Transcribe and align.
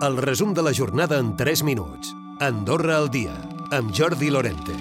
El 0.00 0.16
resum 0.22 0.52
de 0.54 0.62
la 0.62 0.70
jornada 0.70 1.16
en 1.18 1.32
3 1.36 1.64
minuts. 1.64 2.12
Andorra 2.38 3.00
al 3.00 3.08
dia, 3.10 3.32
amb 3.74 3.90
Jordi 3.90 4.28
Lorente. 4.30 4.76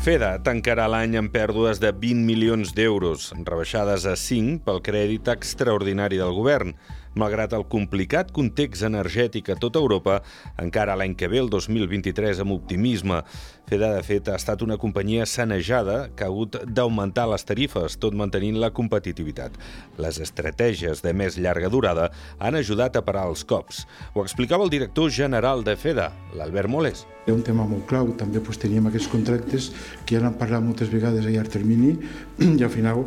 FEDA 0.00 0.30
tancarà 0.40 0.86
l'any 0.88 1.18
amb 1.20 1.28
pèrdues 1.34 1.76
de 1.82 1.90
20 1.92 2.24
milions 2.24 2.72
d'euros, 2.72 3.26
rebaixades 3.44 4.06
a 4.08 4.14
5 4.16 4.62
pel 4.64 4.80
crèdit 4.80 5.28
extraordinari 5.28 6.16
del 6.16 6.32
govern. 6.32 6.72
Malgrat 7.18 7.56
el 7.56 7.64
complicat 7.66 8.28
context 8.30 8.84
energètic 8.86 9.48
a 9.50 9.56
tota 9.58 9.80
Europa, 9.82 10.20
encara 10.62 10.94
l'any 10.94 11.16
que 11.18 11.26
ve, 11.26 11.40
el 11.42 11.50
2023, 11.50 12.38
amb 12.44 12.54
optimisme. 12.54 13.18
FEDA, 13.66 13.88
de 13.96 14.04
fet, 14.06 14.28
ha 14.30 14.36
estat 14.38 14.62
una 14.62 14.76
companyia 14.78 15.26
sanejada 15.26 16.10
que 16.14 16.22
ha 16.22 16.30
hagut 16.30 16.60
d'augmentar 16.66 17.26
les 17.30 17.46
tarifes, 17.46 17.98
tot 18.02 18.14
mantenint 18.18 18.60
la 18.62 18.70
competitivitat. 18.74 19.58
Les 19.98 20.22
estratègies 20.22 21.02
de 21.02 21.14
més 21.14 21.38
llarga 21.38 21.70
durada 21.70 22.08
han 22.38 22.58
ajudat 22.58 22.98
a 22.98 23.04
parar 23.06 23.26
els 23.30 23.42
cops. 23.42 23.84
Ho 24.14 24.22
explicava 24.22 24.66
el 24.66 24.70
director 24.70 25.10
general 25.10 25.66
de 25.66 25.74
FEDA, 25.74 26.12
l'Albert 26.38 26.70
Moles. 26.70 27.04
Hi 27.26 27.34
un 27.34 27.42
tema 27.46 27.66
molt 27.66 27.86
clau, 27.90 28.14
també 28.18 28.42
pues, 28.42 28.58
teníem 28.62 28.86
aquests 28.86 29.10
contractes 29.10 29.72
que 30.06 30.14
ja 30.14 30.22
n'han 30.22 30.38
parlat 30.38 30.62
moltes 30.62 30.90
vegades 30.94 31.26
a 31.26 31.34
llarg 31.34 31.50
termini 31.50 31.96
i 32.58 32.62
al 32.62 32.70
final 32.70 33.06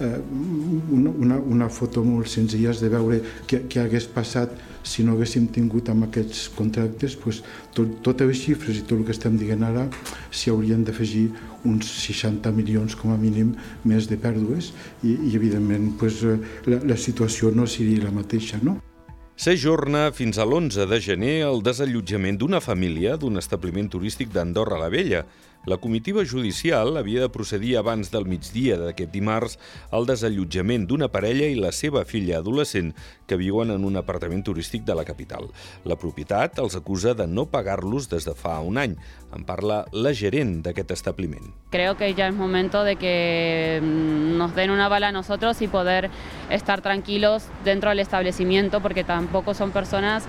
una, 0.00 1.10
una, 1.10 1.38
una 1.38 1.68
foto 1.68 2.02
molt 2.04 2.28
senzilla 2.32 2.72
de 2.72 2.88
veure 2.88 3.20
què, 3.46 3.64
què 3.68 3.82
hagués 3.84 4.06
passat 4.08 4.54
si 4.82 5.04
no 5.04 5.12
haguéssim 5.12 5.48
tingut 5.52 5.90
amb 5.92 6.06
aquests 6.06 6.48
contractes 6.56 7.16
pues, 7.20 7.42
tot, 7.76 8.10
les 8.24 8.40
xifres 8.40 8.80
i 8.80 8.84
tot 8.84 8.98
el 8.98 9.04
que 9.04 9.12
estem 9.16 9.36
dient 9.40 9.64
ara 9.66 9.86
s'hi 10.30 10.50
haurien 10.50 10.84
d'afegir 10.84 11.28
uns 11.68 11.90
60 12.06 12.52
milions 12.56 12.96
com 12.96 13.12
a 13.12 13.18
mínim 13.20 13.52
més 13.84 14.08
de 14.08 14.16
pèrdues 14.16 14.72
i, 15.04 15.12
i 15.12 15.34
evidentment 15.36 15.92
pues, 16.00 16.22
la, 16.24 16.80
la 16.80 16.96
situació 16.96 17.52
no 17.52 17.66
seria 17.68 18.06
la 18.06 18.14
mateixa. 18.14 18.60
No? 18.62 18.78
S'ajorna 19.40 20.10
fins 20.12 20.36
a 20.36 20.44
l'11 20.44 20.84
de 20.84 20.98
gener 21.00 21.36
el 21.46 21.62
desallotjament 21.64 22.36
d'una 22.36 22.58
família 22.60 23.14
d'un 23.16 23.40
establiment 23.40 23.88
turístic 23.88 24.28
d'Andorra 24.34 24.76
la 24.76 24.90
Vella. 24.92 25.22
La 25.66 25.76
comitiva 25.76 26.22
judicial 26.24 26.96
havia 26.96 27.20
de 27.20 27.28
procedir 27.28 27.74
abans 27.76 28.08
del 28.08 28.24
migdia 28.24 28.78
d'aquest 28.80 29.10
dimarts 29.12 29.58
al 29.92 30.06
desallotjament 30.08 30.86
d'una 30.88 31.10
parella 31.12 31.50
i 31.52 31.58
la 31.60 31.68
seva 31.76 32.06
filla 32.08 32.38
adolescent 32.38 32.94
que 33.28 33.36
viuen 33.36 33.68
en 33.74 33.84
un 33.84 34.00
apartament 34.00 34.40
turístic 34.40 34.86
de 34.88 34.96
la 34.96 35.04
capital. 35.04 35.50
La 35.84 35.98
propietat 36.00 36.56
els 36.64 36.78
acusa 36.80 37.12
de 37.12 37.26
no 37.28 37.44
pagar-los 37.52 38.08
des 38.08 38.24
de 38.24 38.32
fa 38.32 38.56
un 38.64 38.80
any. 38.80 38.96
En 39.36 39.44
parla 39.44 39.82
la 39.92 40.14
gerent 40.16 40.62
d'aquest 40.64 40.96
establiment. 40.96 41.52
Creo 41.70 41.94
que 41.98 42.14
ya 42.14 42.28
es 42.28 42.34
momento 42.34 42.82
de 42.82 42.96
que 42.96 43.80
mm, 43.82 44.38
nos 44.38 44.54
den 44.54 44.70
una 44.70 44.88
bala 44.88 45.08
a 45.08 45.12
nosotros 45.12 45.60
y 45.60 45.68
poder 45.68 46.08
estar 46.48 46.80
tranquilos 46.80 47.44
dentro 47.64 47.90
del 47.90 48.00
establecimiento 48.00 48.80
porque 48.80 49.04
tampoco 49.04 49.52
son 49.52 49.72
personas 49.72 50.24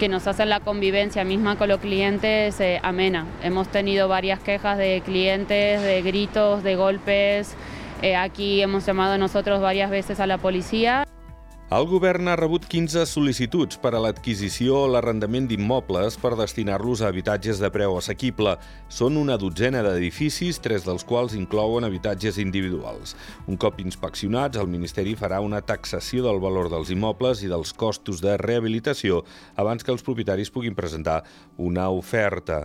que 0.00 0.08
nos 0.08 0.26
hacen 0.26 0.48
la 0.48 0.60
convivencia 0.60 1.24
misma 1.24 1.56
con 1.56 1.68
los 1.68 1.78
clientes 1.78 2.58
eh, 2.58 2.80
amena. 2.82 3.26
Hemos 3.42 3.68
tenido 3.68 4.08
varias 4.08 4.40
quejas 4.40 4.78
de 4.78 5.02
clientes, 5.04 5.82
de 5.82 6.00
gritos, 6.00 6.62
de 6.62 6.74
golpes. 6.74 7.54
Eh, 8.00 8.16
aquí 8.16 8.62
hemos 8.62 8.86
llamado 8.86 9.18
nosotros 9.18 9.60
varias 9.60 9.90
veces 9.90 10.18
a 10.18 10.26
la 10.26 10.38
policía. 10.38 11.04
El 11.70 11.84
govern 11.86 12.26
ha 12.26 12.32
rebut 12.34 12.64
15 12.66 13.04
sol·licituds 13.06 13.76
per 13.78 13.92
a 13.94 14.00
l'adquisició 14.02 14.74
o 14.74 14.86
l'arrendament 14.90 15.44
d'immobles 15.46 16.16
per 16.18 16.32
destinar-los 16.34 16.98
a 16.98 17.10
habitatges 17.12 17.60
de 17.62 17.68
preu 17.70 17.92
assequible. 17.94 18.56
Són 18.90 19.14
una 19.14 19.36
dotzena 19.38 19.84
d'edificis, 19.86 20.58
tres 20.58 20.82
dels 20.82 21.06
quals 21.06 21.36
inclouen 21.38 21.86
habitatges 21.86 22.40
individuals. 22.42 23.14
Un 23.46 23.54
cop 23.54 23.78
inspeccionats, 23.84 24.58
el 24.58 24.66
Ministeri 24.66 25.14
farà 25.14 25.38
una 25.46 25.60
taxació 25.62 26.24
del 26.26 26.42
valor 26.42 26.72
dels 26.74 26.90
immobles 26.90 27.44
i 27.46 27.52
dels 27.52 27.70
costos 27.70 28.18
de 28.18 28.34
rehabilitació 28.42 29.22
abans 29.54 29.86
que 29.86 29.94
els 29.94 30.02
propietaris 30.02 30.50
puguin 30.50 30.74
presentar 30.74 31.20
una 31.54 31.86
oferta. 31.94 32.64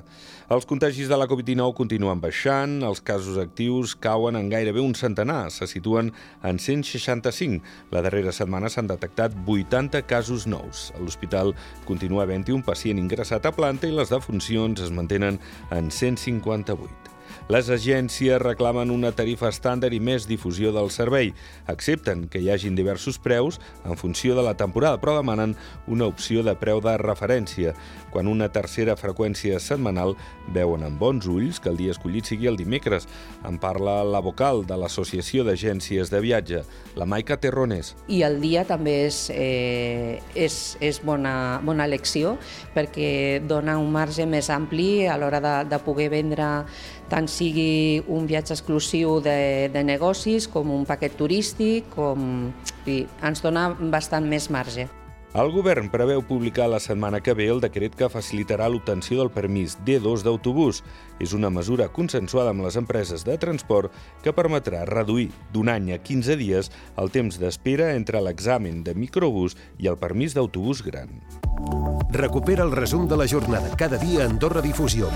Els 0.49 0.65
contagis 0.65 1.13
de 1.13 1.21
la 1.21 1.29
Covid-19 1.29 1.77
continuen 1.77 2.25
baixant, 2.25 2.79
els 2.81 3.05
casos 3.05 3.37
actius 3.37 3.93
cauen 4.01 4.41
en 4.41 4.49
gairebé 4.49 4.81
un 4.81 4.97
centenar, 4.97 5.51
se 5.53 5.69
situen 5.69 6.09
en 6.41 6.57
165. 6.57 7.61
La 7.93 8.01
darrera 8.01 8.33
setmana 8.33 8.73
s'han 8.73 8.94
detectat 8.95 9.35
80 9.45 10.01
casos 10.09 10.47
nous. 10.49 10.89
A 10.95 11.03
l'hospital 11.03 11.53
continua 11.85 12.25
havent-hi 12.25 12.55
un 12.55 12.65
pacient 12.65 13.01
ingressat 13.01 13.45
a 13.45 13.53
planta 13.55 13.87
i 13.87 13.95
les 13.95 14.13
defuncions 14.13 14.81
es 14.81 14.93
mantenen 14.95 15.37
en 15.75 15.91
158. 15.91 17.04
Les 17.45 17.67
agències 17.69 18.39
reclamen 18.41 18.89
una 18.89 19.11
tarifa 19.13 19.51
estàndard 19.51 19.93
i 19.93 19.99
més 20.01 20.23
difusió 20.25 20.71
del 20.73 20.87
servei. 20.89 21.27
Accepten 21.69 22.23
que 22.25 22.39
hi 22.41 22.47
hagin 22.49 22.73
diversos 22.73 23.19
preus 23.21 23.59
en 23.85 23.99
funció 24.01 24.33
de 24.33 24.41
la 24.41 24.55
temporada, 24.57 24.97
però 24.97 25.13
demanen 25.19 25.53
una 25.85 26.07
opció 26.09 26.41
de 26.41 26.55
preu 26.57 26.81
de 26.81 26.95
referència. 26.97 27.75
Quan 28.09 28.25
una 28.31 28.47
tercera 28.49 28.95
freqüència 28.97 29.59
setmanal 29.61 30.15
veuen 30.55 30.87
amb 30.87 30.97
bons 30.97 31.27
ulls 31.29 31.59
que 31.61 31.69
el 31.69 31.77
dia 31.77 31.93
escollit 31.93 32.31
sigui 32.31 32.49
el 32.49 32.57
dimecres. 32.57 33.05
En 33.45 33.61
parla 33.61 33.99
la 34.01 34.23
vocal 34.25 34.65
de 34.65 34.79
l'Associació 34.81 35.45
d'Agències 35.45 36.09
de 36.09 36.23
Viatge, 36.25 36.63
la 36.97 37.05
Maica 37.05 37.37
Terrones. 37.37 37.93
I 38.09 38.23
el 38.25 38.39
dia 38.41 38.65
també 38.65 39.03
és, 39.05 39.21
eh, 39.29 40.17
és, 40.33 40.79
és 40.81 41.03
bona, 41.05 41.61
bona 41.61 41.85
elecció 41.85 42.39
perquè 42.73 43.45
dona 43.45 43.77
un 43.77 43.93
marge 43.93 44.25
més 44.25 44.49
ampli 44.49 45.05
a 45.05 45.21
l'hora 45.21 45.43
de, 45.45 45.55
de 45.69 45.83
poder 45.85 46.09
vendre 46.09 46.49
tant 47.05 47.27
sigui 47.35 48.03
un 48.07 48.27
viatge 48.29 48.55
exclusiu 48.55 49.19
de, 49.23 49.69
de 49.73 49.83
negocis 49.83 50.47
com 50.51 50.71
un 50.71 50.85
paquet 50.87 51.17
turístic, 51.19 51.91
com... 51.95 52.51
I 52.85 53.01
ens 53.25 53.41
dona 53.41 53.71
bastant 53.73 54.27
més 54.29 54.51
marge. 54.53 54.85
El 55.35 55.49
govern 55.51 55.89
preveu 55.91 56.21
publicar 56.23 56.69
la 56.71 56.77
setmana 56.79 57.19
que 57.19 57.33
ve 57.35 57.49
el 57.51 57.59
decret 57.59 57.97
que 57.99 58.07
facilitarà 58.07 58.69
l'obtenció 58.71 59.17
del 59.19 59.33
permís 59.35 59.73
D2 59.83 60.23
d'autobús. 60.23 60.79
És 61.19 61.33
una 61.35 61.49
mesura 61.51 61.89
consensuada 61.91 62.53
amb 62.55 62.63
les 62.63 62.77
empreses 62.79 63.27
de 63.27 63.35
transport 63.41 63.91
que 64.23 64.31
permetrà 64.31 64.85
reduir 64.87 65.27
d'un 65.51 65.73
any 65.73 65.91
a 65.91 65.99
15 65.99 66.39
dies 66.39 66.71
el 66.95 67.11
temps 67.11 67.41
d'espera 67.41 67.91
entre 67.99 68.23
l'examen 68.23 68.79
de 68.87 68.95
microbús 68.95 69.59
i 69.75 69.91
el 69.91 69.99
permís 69.99 70.39
d'autobús 70.39 70.85
gran. 70.87 71.19
Recupera 72.15 72.63
el 72.63 72.71
resum 72.71 73.09
de 73.11 73.19
la 73.19 73.27
jornada 73.27 73.75
cada 73.75 73.99
dia 73.99 74.23
a 74.23 74.29
Andorra 74.31 74.63
Difusió. 74.63 75.11